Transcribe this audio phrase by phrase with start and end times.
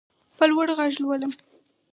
[0.37, 1.31] په لوړ غږ لولم.